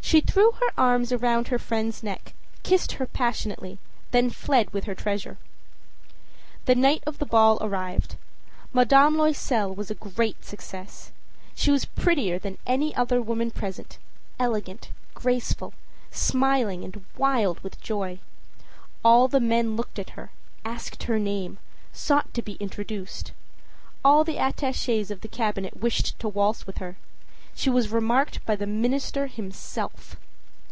[0.00, 2.32] â She threw her arms round her friend's neck,
[2.64, 3.78] kissed her passionately,
[4.10, 5.36] then fled with her treasure.
[6.64, 8.16] The night of the ball arrived.
[8.72, 11.12] Madame Loisel was a great success.
[11.54, 13.98] She was prettier than any other woman present,
[14.38, 15.74] elegant, graceful,
[16.10, 18.18] smiling and wild with joy.
[19.04, 20.32] All the men looked at her,
[20.64, 21.58] asked her name,
[21.92, 23.30] sought to be introduced.
[24.04, 26.96] All the attaches of the Cabinet wished to waltz with her.
[27.52, 30.16] She was remarked by the minister himself.